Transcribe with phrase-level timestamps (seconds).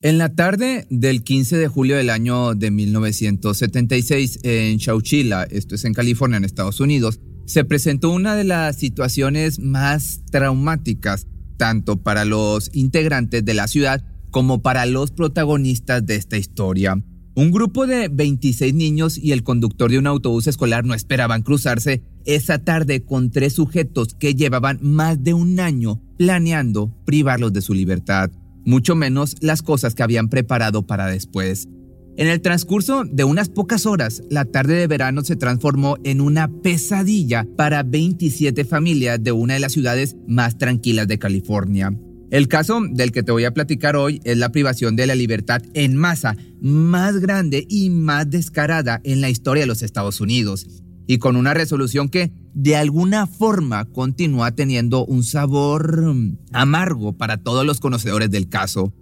[0.00, 5.84] En la tarde del 15 de julio del año de 1976 en Chowchilla, esto es
[5.84, 12.24] en California, en Estados Unidos, se presentó una de las situaciones más traumáticas, tanto para
[12.24, 17.02] los integrantes de la ciudad como para los protagonistas de esta historia.
[17.34, 22.04] Un grupo de 26 niños y el conductor de un autobús escolar no esperaban cruzarse
[22.24, 27.74] esa tarde con tres sujetos que llevaban más de un año planeando privarlos de su
[27.74, 28.30] libertad
[28.64, 31.68] mucho menos las cosas que habían preparado para después.
[32.16, 36.48] En el transcurso de unas pocas horas, la tarde de verano se transformó en una
[36.48, 41.92] pesadilla para 27 familias de una de las ciudades más tranquilas de California.
[42.30, 45.62] El caso del que te voy a platicar hoy es la privación de la libertad
[45.74, 50.66] en masa más grande y más descarada en la historia de los Estados Unidos
[51.08, 57.38] y con una resolución que de alguna forma continúa teniendo un sabor mm, amargo para
[57.38, 58.92] todos los conocedores del caso.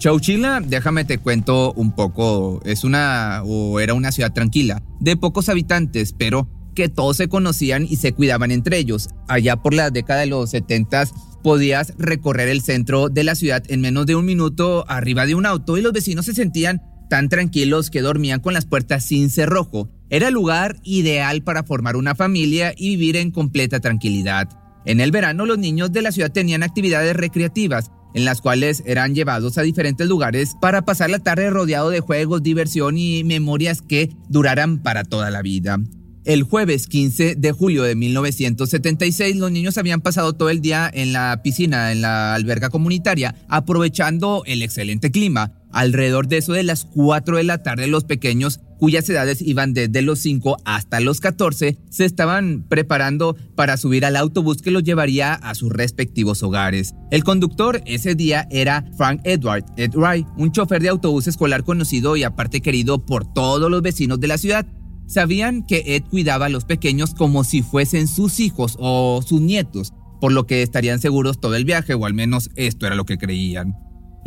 [0.00, 5.48] Chowchilla, déjame te cuento un poco, es una o era una ciudad tranquila, de pocos
[5.48, 9.10] habitantes, pero que todos se conocían y se cuidaban entre ellos.
[9.28, 11.04] Allá por la década de los 70
[11.42, 15.46] podías recorrer el centro de la ciudad en menos de un minuto arriba de un
[15.46, 19.90] auto y los vecinos se sentían tan tranquilos que dormían con las puertas sin cerrojo.
[20.10, 24.48] Era el lugar ideal para formar una familia y vivir en completa tranquilidad.
[24.84, 29.14] En el verano los niños de la ciudad tenían actividades recreativas, en las cuales eran
[29.14, 34.10] llevados a diferentes lugares para pasar la tarde rodeado de juegos, diversión y memorias que
[34.28, 35.78] duraran para toda la vida.
[36.24, 41.14] El jueves 15 de julio de 1976, los niños habían pasado todo el día en
[41.14, 45.57] la piscina, en la alberga comunitaria, aprovechando el excelente clima.
[45.72, 50.02] Alrededor de eso de las 4 de la tarde, los pequeños, cuyas edades iban desde
[50.02, 55.34] los 5 hasta los 14, se estaban preparando para subir al autobús que los llevaría
[55.34, 56.94] a sus respectivos hogares.
[57.10, 62.16] El conductor ese día era Frank Edward Ed Wright, un chofer de autobús escolar conocido
[62.16, 64.66] y aparte querido por todos los vecinos de la ciudad.
[65.06, 69.92] Sabían que Ed cuidaba a los pequeños como si fuesen sus hijos o sus nietos,
[70.20, 73.18] por lo que estarían seguros todo el viaje, o al menos esto era lo que
[73.18, 73.74] creían.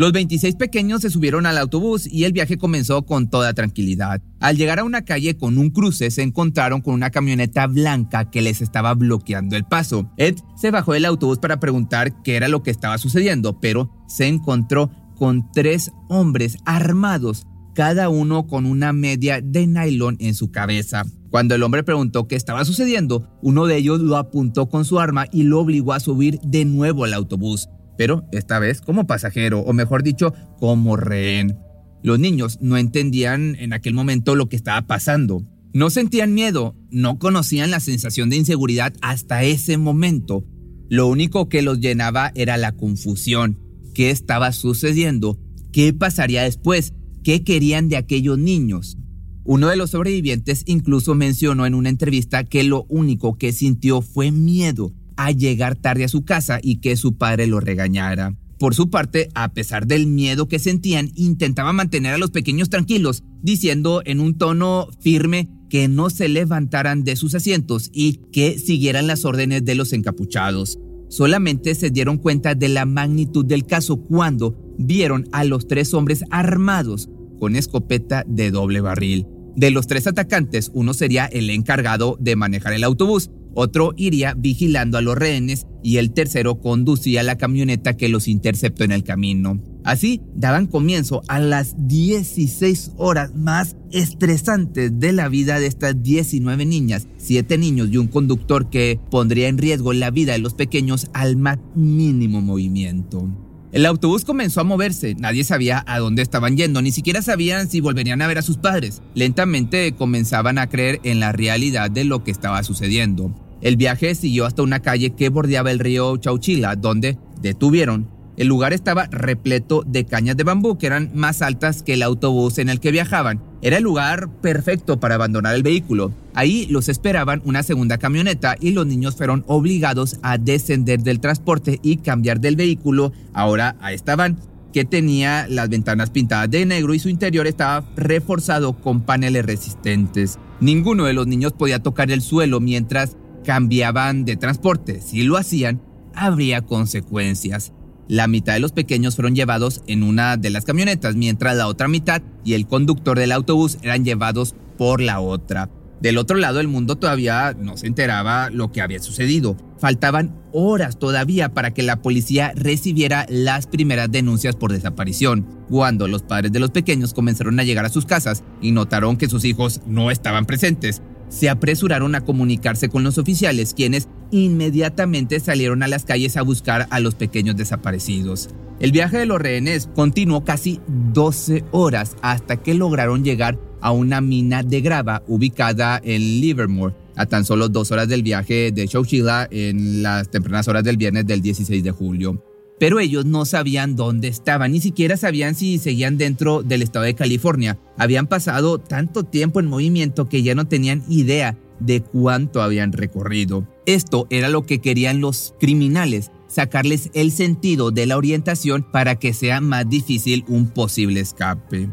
[0.02, 4.20] Los 26 pequeños se subieron al autobús y el viaje comenzó con toda tranquilidad.
[4.40, 8.42] Al llegar a una calle con un cruce se encontraron con una camioneta blanca que
[8.42, 10.12] les estaba bloqueando el paso.
[10.18, 14.26] Ed se bajó del autobús para preguntar qué era lo que estaba sucediendo, pero se
[14.26, 17.46] encontró con tres hombres armados
[17.76, 21.04] cada uno con una media de nylon en su cabeza.
[21.30, 25.28] Cuando el hombre preguntó qué estaba sucediendo, uno de ellos lo apuntó con su arma
[25.32, 27.70] y lo obligó a subir de nuevo al autobús,
[28.02, 31.60] pero esta vez como pasajero, o mejor dicho, como rehén.
[32.02, 35.46] Los niños no entendían en aquel momento lo que estaba pasando.
[35.72, 40.44] No sentían miedo, no conocían la sensación de inseguridad hasta ese momento.
[40.90, 43.60] Lo único que los llenaba era la confusión.
[43.94, 45.40] ¿Qué estaba sucediendo?
[45.72, 46.96] ¿Qué pasaría después?
[47.24, 48.98] qué querían de aquellos niños.
[49.44, 54.32] Uno de los sobrevivientes incluso mencionó en una entrevista que lo único que sintió fue
[54.32, 54.92] miedo
[55.26, 58.36] a llegar tarde a su casa y que su padre lo regañara.
[58.58, 63.24] Por su parte, a pesar del miedo que sentían, intentaba mantener a los pequeños tranquilos,
[63.42, 69.08] diciendo en un tono firme que no se levantaran de sus asientos y que siguieran
[69.08, 70.80] las órdenes de los encapuchados.
[71.10, 76.24] solamente se dieron cuenta de la magnitud del caso cuando vieron a los tres hombres
[76.30, 79.28] armados con escopeta de doble barril.
[79.56, 84.98] De los tres atacantes, uno sería el encargado de manejar el autobús, otro iría vigilando
[84.98, 89.62] a los rehenes y el tercero conducía la camioneta que los interceptó en el camino.
[89.84, 96.66] Así daban comienzo a las 16 horas más estresantes de la vida de estas 19
[96.66, 101.10] niñas, 7 niños y un conductor que pondría en riesgo la vida de los pequeños
[101.14, 103.28] al más mínimo movimiento.
[103.72, 107.80] El autobús comenzó a moverse, nadie sabía a dónde estaban yendo, ni siquiera sabían si
[107.80, 109.02] volverían a ver a sus padres.
[109.16, 113.34] Lentamente comenzaban a creer en la realidad de lo que estaba sucediendo.
[113.62, 118.74] El viaje siguió hasta una calle que bordeaba el río Chauchila, donde detuvieron el lugar
[118.74, 122.80] estaba repleto de cañas de bambú que eran más altas que el autobús en el
[122.80, 123.51] que viajaban.
[123.62, 126.12] Era el lugar perfecto para abandonar el vehículo.
[126.34, 131.80] Ahí los esperaban una segunda camioneta y los niños fueron obligados a descender del transporte
[131.84, 134.38] y cambiar del vehículo ahora a esta van
[134.74, 140.40] que tenía las ventanas pintadas de negro y su interior estaba reforzado con paneles resistentes.
[140.60, 145.02] Ninguno de los niños podía tocar el suelo mientras cambiaban de transporte.
[145.02, 145.82] Si lo hacían,
[146.16, 147.74] habría consecuencias.
[148.12, 151.88] La mitad de los pequeños fueron llevados en una de las camionetas, mientras la otra
[151.88, 155.70] mitad y el conductor del autobús eran llevados por la otra.
[156.02, 159.56] Del otro lado el mundo todavía no se enteraba lo que había sucedido.
[159.78, 165.48] Faltaban horas todavía para que la policía recibiera las primeras denuncias por desaparición.
[165.70, 169.30] Cuando los padres de los pequeños comenzaron a llegar a sus casas y notaron que
[169.30, 171.02] sus hijos no estaban presentes,
[171.32, 176.88] se apresuraron a comunicarse con los oficiales, quienes inmediatamente salieron a las calles a buscar
[176.92, 178.50] a los pequeños desaparecidos.
[178.80, 180.80] El viaje de los rehenes continuó casi
[181.14, 187.26] 12 horas hasta que lograron llegar a una mina de grava ubicada en Livermore, a
[187.26, 191.42] tan solo dos horas del viaje de Chowchilla en las tempranas horas del viernes del
[191.42, 192.51] 16 de julio.
[192.82, 197.14] Pero ellos no sabían dónde estaban, ni siquiera sabían si seguían dentro del estado de
[197.14, 197.78] California.
[197.96, 203.68] Habían pasado tanto tiempo en movimiento que ya no tenían idea de cuánto habían recorrido.
[203.86, 209.34] Esto era lo que querían los criminales, sacarles el sentido de la orientación para que
[209.34, 211.88] sea más difícil un posible escape.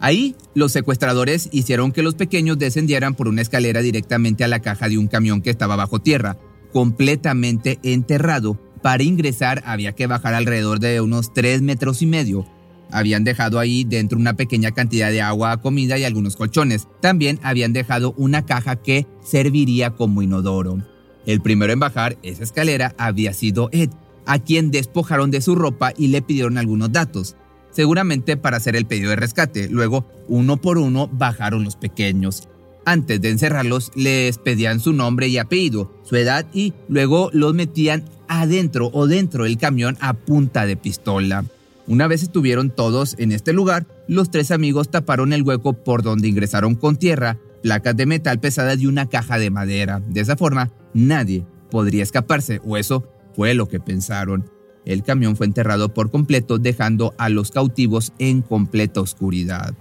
[0.00, 4.88] Ahí, los secuestradores hicieron que los pequeños descendieran por una escalera directamente a la caja
[4.88, 6.38] de un camión que estaba bajo tierra,
[6.72, 8.58] completamente enterrado.
[8.84, 12.46] Para ingresar había que bajar alrededor de unos 3 metros y medio,
[12.90, 16.86] habían dejado ahí dentro una pequeña cantidad de agua, comida y algunos colchones.
[17.00, 20.82] También habían dejado una caja que serviría como inodoro.
[21.24, 23.88] El primero en bajar esa escalera había sido Ed,
[24.26, 27.36] a quien despojaron de su ropa y le pidieron algunos datos,
[27.70, 29.70] seguramente para hacer el pedido de rescate.
[29.70, 32.50] Luego, uno por uno, bajaron los pequeños.
[32.84, 38.04] Antes de encerrarlos, les pedían su nombre y apellido, su edad y luego los metían
[38.28, 41.44] adentro o dentro del camión a punta de pistola.
[41.86, 46.28] Una vez estuvieron todos en este lugar, los tres amigos taparon el hueco por donde
[46.28, 50.00] ingresaron con tierra, placas de metal pesadas y una caja de madera.
[50.08, 54.50] De esa forma, nadie podría escaparse, o eso fue lo que pensaron.
[54.86, 59.74] El camión fue enterrado por completo, dejando a los cautivos en completa oscuridad.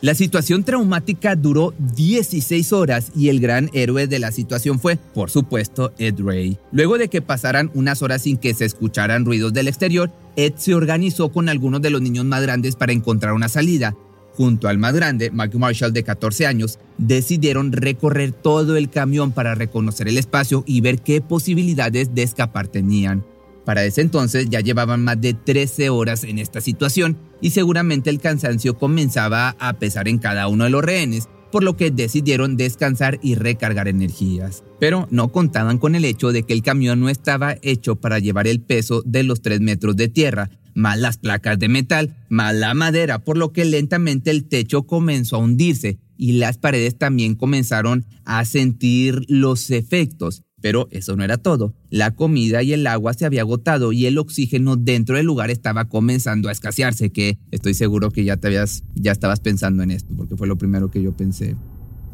[0.00, 5.28] La situación traumática duró 16 horas y el gran héroe de la situación fue, por
[5.28, 6.56] supuesto, Ed Ray.
[6.70, 10.76] Luego de que pasaran unas horas sin que se escucharan ruidos del exterior, Ed se
[10.76, 13.96] organizó con algunos de los niños más grandes para encontrar una salida.
[14.34, 19.56] Junto al más grande, Mike Marshall de 14 años, decidieron recorrer todo el camión para
[19.56, 23.24] reconocer el espacio y ver qué posibilidades de escapar tenían.
[23.68, 28.18] Para ese entonces ya llevaban más de 13 horas en esta situación y seguramente el
[28.18, 33.20] cansancio comenzaba a pesar en cada uno de los rehenes, por lo que decidieron descansar
[33.22, 34.64] y recargar energías.
[34.80, 38.46] Pero no contaban con el hecho de que el camión no estaba hecho para llevar
[38.46, 42.72] el peso de los 3 metros de tierra, más las placas de metal, más la
[42.72, 48.06] madera, por lo que lentamente el techo comenzó a hundirse y las paredes también comenzaron
[48.24, 50.42] a sentir los efectos.
[50.60, 51.74] Pero eso no era todo.
[51.90, 55.88] La comida y el agua se había agotado y el oxígeno dentro del lugar estaba
[55.88, 60.14] comenzando a escasearse, que estoy seguro que ya te habías, ya estabas pensando en esto,
[60.16, 61.56] porque fue lo primero que yo pensé.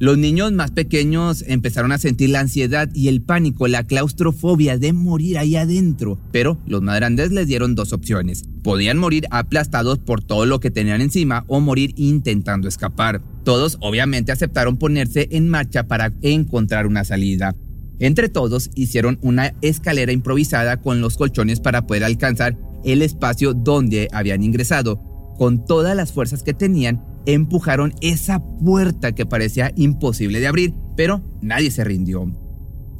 [0.01, 4.93] Los niños más pequeños empezaron a sentir la ansiedad y el pánico, la claustrofobia de
[4.93, 6.19] morir ahí adentro.
[6.33, 8.43] Pero los más grandes les dieron dos opciones.
[8.65, 13.23] Podían morir aplastados por todo lo que tenían encima o morir intentando escapar.
[13.45, 17.55] Todos obviamente aceptaron ponerse en marcha para encontrar una salida.
[17.99, 24.09] Entre todos hicieron una escalera improvisada con los colchones para poder alcanzar el espacio donde
[24.13, 25.01] habían ingresado.
[25.39, 31.23] Con todas las fuerzas que tenían, empujaron esa puerta que parecía imposible de abrir, pero
[31.41, 32.31] nadie se rindió.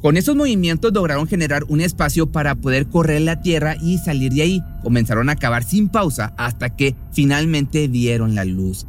[0.01, 4.43] Con esos movimientos lograron generar un espacio para poder correr la tierra y salir de
[4.43, 4.61] ahí.
[4.83, 8.85] Comenzaron a cavar sin pausa hasta que finalmente vieron la luz.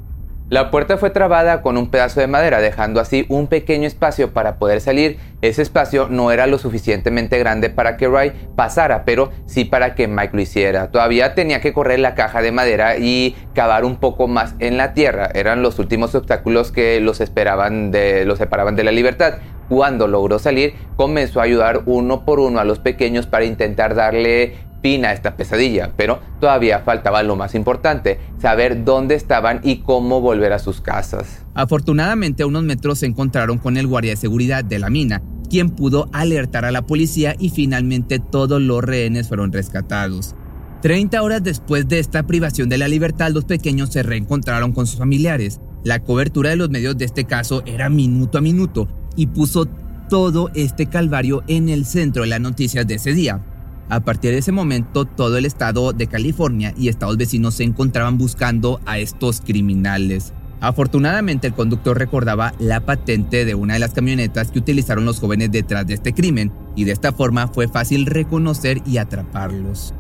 [0.49, 4.61] La puerta fue trabada con un pedazo de madera, dejando así un pequeño espacio para
[4.61, 5.19] poder salir.
[5.43, 10.07] Ese espacio no era lo suficientemente grande para que Ray pasara, pero sí para que
[10.07, 10.93] Mike lo hiciera.
[10.93, 14.95] Todavía tenía que correr la caja de madera y cavar un poco más en la
[14.95, 15.31] tierra.
[15.35, 19.39] Eran los últimos obstáculos que los esperaban de, los separaban de la libertad.
[19.69, 24.55] Cuando logró salir, comenzó a ayudar uno por uno a los pequeños para intentar darle
[24.87, 30.53] a esta pesadilla, pero todavía faltaba lo más importante, saber dónde estaban y cómo volver
[30.53, 31.45] a sus casas.
[31.55, 35.71] Afortunadamente a unos metros se encontraron con el guardia de seguridad de la mina, quien
[35.71, 40.37] pudo alertar a la policía y finalmente todos los rehenes fueron rescatados.
[40.83, 44.99] 30 horas después de esta privación de la libertad, los pequeños se reencontraron con sus
[44.99, 45.61] familiares.
[45.83, 49.67] La cobertura de los medios de este caso era minuto a minuto y puso
[50.09, 53.43] todo este calvario en el centro de las noticias de ese día.
[53.89, 58.19] A partir de ese momento, todo el estado de California y estados vecinos se encontraban
[58.19, 60.33] buscando a estos criminales.
[60.61, 65.53] Afortunadamente, el conductor recordaba la patente de una de las camionetas que utilizaron los jóvenes
[65.53, 69.95] detrás de este crimen, y de esta forma fue fácil reconocer y atraparlos.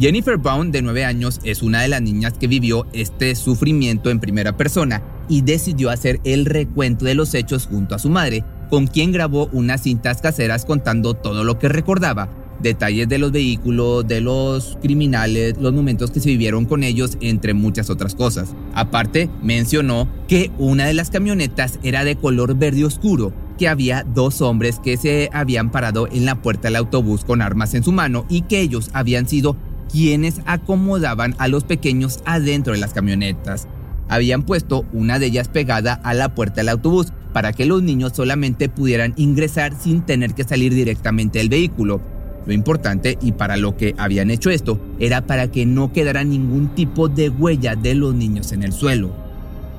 [0.00, 4.18] Jennifer Brown, de 9 años, es una de las niñas que vivió este sufrimiento en
[4.18, 8.86] primera persona y decidió hacer el recuento de los hechos junto a su madre, con
[8.86, 12.28] quien grabó unas cintas caseras contando todo lo que recordaba,
[12.60, 17.54] detalles de los vehículos, de los criminales, los momentos que se vivieron con ellos, entre
[17.54, 18.54] muchas otras cosas.
[18.74, 24.40] Aparte, mencionó que una de las camionetas era de color verde oscuro, que había dos
[24.40, 28.24] hombres que se habían parado en la puerta del autobús con armas en su mano
[28.28, 29.56] y que ellos habían sido
[29.90, 33.66] quienes acomodaban a los pequeños adentro de las camionetas.
[34.08, 38.12] Habían puesto una de ellas pegada a la puerta del autobús para que los niños
[38.14, 42.00] solamente pudieran ingresar sin tener que salir directamente del vehículo.
[42.46, 46.74] Lo importante y para lo que habían hecho esto era para que no quedara ningún
[46.74, 49.12] tipo de huella de los niños en el suelo.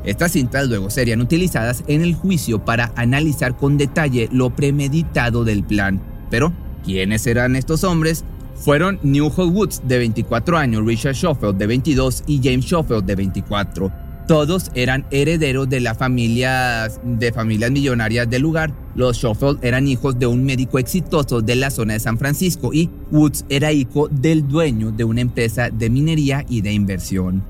[0.04, 5.64] Estas cintas luego serían utilizadas en el juicio para analizar con detalle lo premeditado del
[5.64, 6.02] plan.
[6.30, 6.54] Pero,
[6.86, 8.24] ¿quiénes eran estos hombres?
[8.56, 14.09] Fueron Newhall Woods de 24 años, Richard Schofield de 22 y James Schofield de 24.
[14.30, 18.72] Todos eran herederos de la familia, de familias millonarias del lugar.
[18.94, 22.92] Los Schofield eran hijos de un médico exitoso de la zona de San Francisco y
[23.10, 27.44] Woods era hijo del dueño de una empresa de minería y de inversión.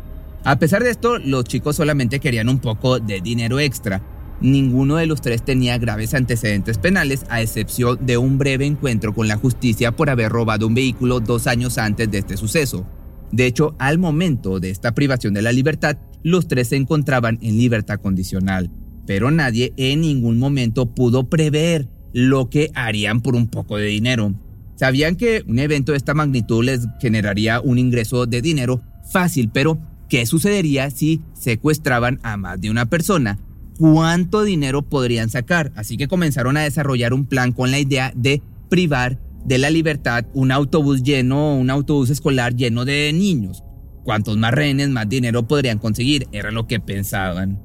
[0.46, 4.02] A pesar de esto, los chicos solamente querían un poco de dinero extra.
[4.40, 9.28] Ninguno de los tres tenía graves antecedentes penales, a excepción de un breve encuentro con
[9.28, 12.86] la justicia por haber robado un vehículo dos años antes de este suceso.
[13.34, 17.58] De hecho, al momento de esta privación de la libertad, los tres se encontraban en
[17.58, 18.72] libertad condicional,
[19.06, 24.34] pero nadie en ningún momento pudo prever lo que harían por un poco de dinero.
[24.76, 29.80] Sabían que un evento de esta magnitud les generaría un ingreso de dinero fácil, pero
[30.08, 33.40] ¿qué sucedería si secuestraban a más de una persona?
[33.78, 35.72] ¿Cuánto dinero podrían sacar?
[35.76, 40.26] Así que comenzaron a desarrollar un plan con la idea de privar de la libertad
[40.34, 43.64] un autobús lleno, un autobús escolar lleno de niños.
[44.10, 47.62] Cuantos más rehenes, más dinero podrían conseguir, era lo que pensaban.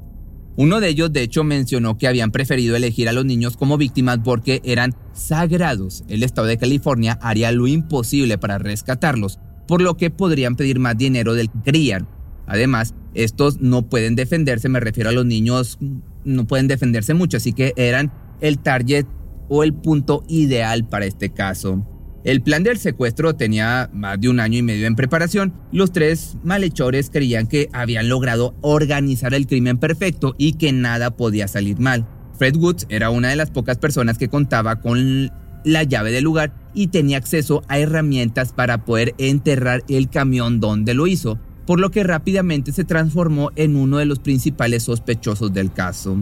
[0.56, 4.18] Uno de ellos, de hecho, mencionó que habían preferido elegir a los niños como víctimas
[4.22, 6.04] porque eran sagrados.
[6.06, 10.98] El estado de California haría lo imposible para rescatarlos, por lo que podrían pedir más
[10.98, 12.08] dinero del querían.
[12.46, 15.78] Además, estos no pueden defenderse, me refiero a los niños,
[16.26, 19.06] no pueden defenderse mucho, así que eran el target
[19.48, 21.88] o el punto ideal para este caso.
[22.24, 25.52] El plan del secuestro tenía más de un año y medio en preparación.
[25.72, 31.48] Los tres malhechores creían que habían logrado organizar el crimen perfecto y que nada podía
[31.48, 32.06] salir mal.
[32.38, 35.30] Fred Woods era una de las pocas personas que contaba con
[35.64, 40.94] la llave del lugar y tenía acceso a herramientas para poder enterrar el camión donde
[40.94, 45.72] lo hizo, por lo que rápidamente se transformó en uno de los principales sospechosos del
[45.74, 46.16] caso.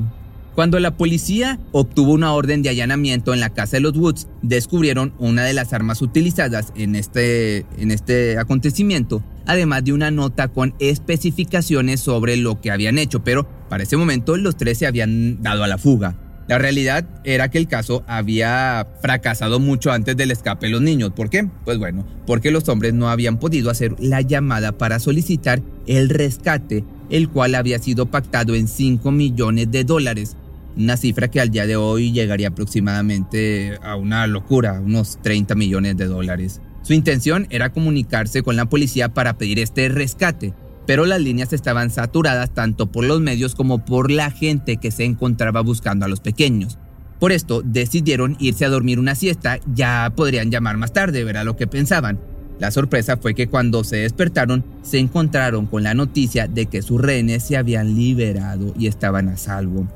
[0.54, 5.14] Cuando la policía obtuvo una orden de allanamiento en la casa de los Woods, descubrieron
[5.18, 10.75] una de las armas utilizadas en este, en este acontecimiento, además de una nota con
[10.78, 15.64] especificaciones sobre lo que habían hecho, pero para ese momento los tres se habían dado
[15.64, 16.18] a la fuga.
[16.49, 21.12] La realidad era que el caso había fracasado mucho antes del escape de los niños.
[21.16, 21.49] ¿Por qué?
[21.64, 26.85] Pues bueno, porque los hombres no habían podido hacer la llamada para solicitar el rescate,
[27.09, 30.37] el cual había sido pactado en 5 millones de dólares,
[30.76, 35.97] una cifra que al día de hoy llegaría aproximadamente a una locura, unos 30 millones
[35.97, 36.61] de dólares.
[36.83, 40.55] Su intención era comunicarse con la policía para pedir este rescate,
[40.87, 45.05] pero las líneas estaban saturadas tanto por los medios como por la gente que se
[45.05, 46.79] encontraba buscando a los pequeños.
[47.21, 51.57] Por esto decidieron irse a dormir una siesta, ya podrían llamar más tarde, verá lo
[51.57, 52.19] que pensaban.
[52.59, 57.00] La sorpresa fue que cuando se despertaron se encontraron con la noticia de que sus
[57.00, 59.87] rehenes se habían liberado y estaban a salvo.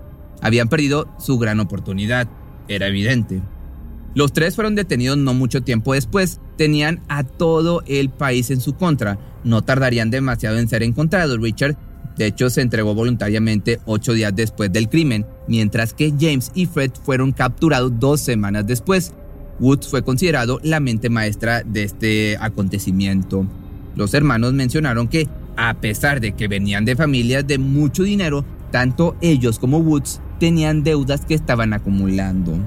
[0.43, 2.29] Habían perdido su gran oportunidad,
[2.69, 3.43] era evidente.
[4.15, 8.75] Los tres fueron detenidos no mucho tiempo después, tenían a todo el país en su
[8.75, 11.39] contra, no tardarían demasiado en ser encontrados.
[11.41, 11.77] Richard,
[12.17, 16.93] de hecho, se entregó voluntariamente ocho días después del crimen, mientras que James y Fred
[17.05, 19.13] fueron capturados dos semanas después.
[19.61, 23.47] Woods fue considerado la mente maestra de este acontecimiento.
[23.97, 29.17] Los hermanos mencionaron que, a pesar de que venían de familias de mucho dinero, tanto
[29.21, 32.59] ellos como Woods tenían deudas que estaban acumulando.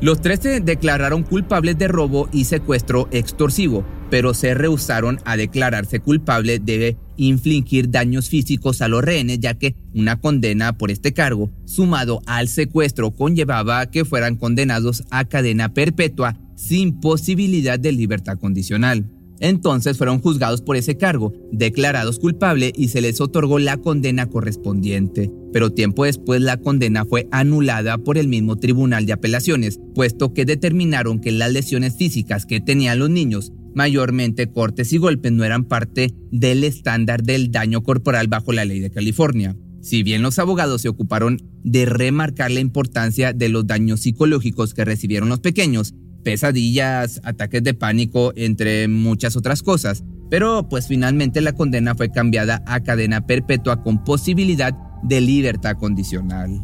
[0.00, 6.00] Los tres se declararon culpables de robo y secuestro extorsivo, pero se rehusaron a declararse
[6.00, 11.50] culpables de infligir daños físicos a los rehenes, ya que una condena por este cargo,
[11.64, 19.06] sumado al secuestro, conllevaba que fueran condenados a cadena perpetua sin posibilidad de libertad condicional.
[19.40, 25.30] Entonces fueron juzgados por ese cargo, declarados culpables y se les otorgó la condena correspondiente.
[25.52, 30.44] Pero tiempo después la condena fue anulada por el mismo Tribunal de Apelaciones, puesto que
[30.44, 35.64] determinaron que las lesiones físicas que tenían los niños, mayormente cortes y golpes, no eran
[35.64, 39.56] parte del estándar del daño corporal bajo la ley de California.
[39.80, 44.84] Si bien los abogados se ocuparon de remarcar la importancia de los daños psicológicos que
[44.84, 50.02] recibieron los pequeños, pesadillas, ataques de pánico, entre muchas otras cosas.
[50.30, 56.60] Pero pues finalmente la condena fue cambiada a cadena perpetua con posibilidad de libertad condicional.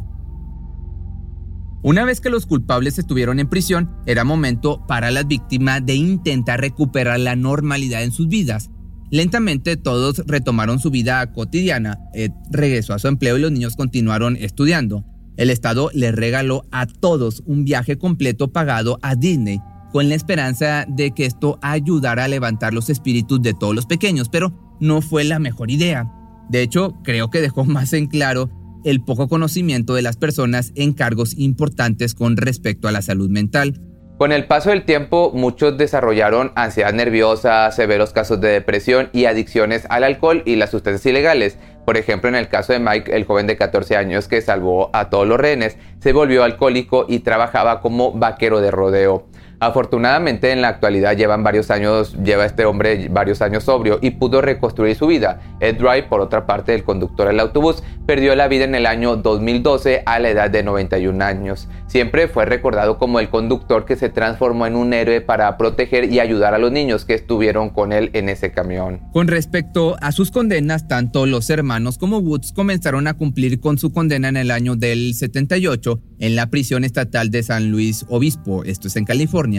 [1.83, 6.61] Una vez que los culpables estuvieron en prisión, era momento para las víctimas de intentar
[6.61, 8.71] recuperar la normalidad en sus vidas.
[9.11, 14.37] Lentamente todos retomaron su vida cotidiana, Ed regresó a su empleo y los niños continuaron
[14.37, 15.05] estudiando.
[15.37, 19.60] El Estado le regaló a todos un viaje completo pagado a Disney,
[19.92, 24.28] con la esperanza de que esto ayudara a levantar los espíritus de todos los pequeños,
[24.28, 26.10] pero no fue la mejor idea.
[26.49, 28.50] De hecho, creo que dejó más en claro
[28.84, 33.80] el poco conocimiento de las personas en cargos importantes con respecto a la salud mental.
[34.21, 39.87] Con el paso del tiempo, muchos desarrollaron ansiedad nerviosa, severos casos de depresión y adicciones
[39.89, 41.56] al alcohol y las sustancias ilegales.
[41.87, 45.09] Por ejemplo, en el caso de Mike, el joven de 14 años que salvó a
[45.09, 49.25] todos los rehenes, se volvió alcohólico y trabajaba como vaquero de rodeo.
[49.60, 54.40] Afortunadamente en la actualidad llevan varios años, lleva este hombre varios años sobrio y pudo
[54.40, 55.42] reconstruir su vida.
[55.60, 59.16] Ed Wright, por otra parte, el conductor del autobús, perdió la vida en el año
[59.16, 61.68] 2012 a la edad de 91 años.
[61.88, 66.20] Siempre fue recordado como el conductor que se transformó en un héroe para proteger y
[66.20, 69.00] ayudar a los niños que estuvieron con él en ese camión.
[69.12, 73.92] Con respecto a sus condenas, tanto los hermanos como Woods comenzaron a cumplir con su
[73.92, 78.88] condena en el año del 78 en la prisión estatal de San Luis Obispo, esto
[78.88, 79.50] es en California.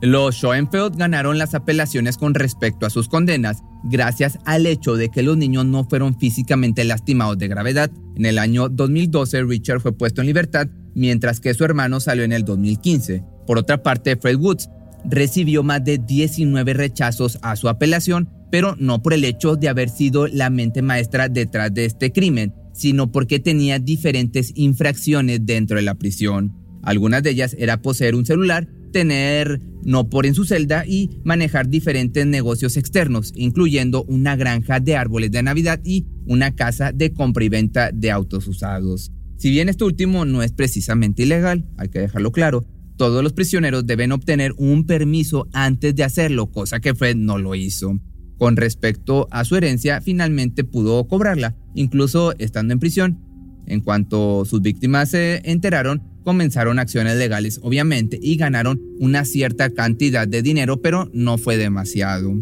[0.00, 5.24] Los Schoenfeld ganaron las apelaciones con respecto a sus condenas, gracias al hecho de que
[5.24, 7.90] los niños no fueron físicamente lastimados de gravedad.
[8.14, 12.32] En el año 2012, Richard fue puesto en libertad, mientras que su hermano salió en
[12.32, 13.24] el 2015.
[13.46, 14.68] Por otra parte, Fred Woods
[15.04, 19.88] recibió más de 19 rechazos a su apelación, pero no por el hecho de haber
[19.88, 25.82] sido la mente maestra detrás de este crimen, sino porque tenía diferentes infracciones dentro de
[25.82, 26.54] la prisión.
[26.82, 31.68] Algunas de ellas era poseer un celular, tener no por en su celda y manejar
[31.68, 37.44] diferentes negocios externos, incluyendo una granja de árboles de Navidad y una casa de compra
[37.44, 39.12] y venta de autos usados.
[39.36, 42.66] Si bien esto último no es precisamente ilegal, hay que dejarlo claro,
[42.98, 47.54] todos los prisioneros deben obtener un permiso antes de hacerlo, cosa que Fred no lo
[47.54, 48.00] hizo.
[48.36, 53.20] Con respecto a su herencia, finalmente pudo cobrarla, incluso estando en prisión.
[53.66, 60.28] En cuanto sus víctimas se enteraron, comenzaron acciones legales, obviamente, y ganaron una cierta cantidad
[60.28, 62.32] de dinero, pero no fue demasiado.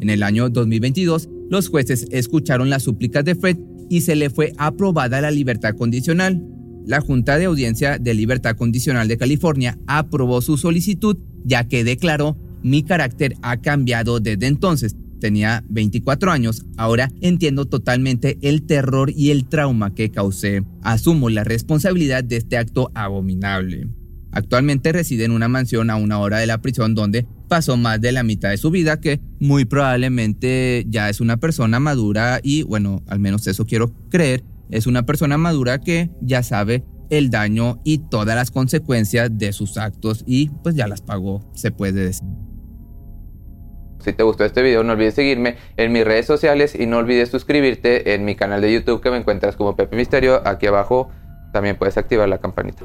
[0.00, 3.58] En el año 2022, los jueces escucharon las súplicas de Fred
[3.90, 6.42] y se le fue aprobada la libertad condicional.
[6.86, 12.38] La Junta de Audiencia de Libertad Condicional de California aprobó su solicitud, ya que declaró
[12.62, 19.30] mi carácter ha cambiado desde entonces tenía 24 años, ahora entiendo totalmente el terror y
[19.30, 20.64] el trauma que causé.
[20.82, 23.88] Asumo la responsabilidad de este acto abominable.
[24.32, 28.10] Actualmente reside en una mansión a una hora de la prisión donde pasó más de
[28.10, 33.04] la mitad de su vida que muy probablemente ya es una persona madura y bueno,
[33.06, 37.98] al menos eso quiero creer, es una persona madura que ya sabe el daño y
[37.98, 42.26] todas las consecuencias de sus actos y pues ya las pagó, se puede decir.
[44.02, 47.30] Si te gustó este video no olvides seguirme en mis redes sociales y no olvides
[47.30, 50.42] suscribirte en mi canal de YouTube que me encuentras como Pepe Misterio.
[50.44, 51.10] Aquí abajo
[51.52, 52.84] también puedes activar la campanita.